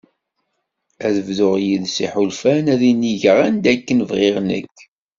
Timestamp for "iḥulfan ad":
2.05-2.81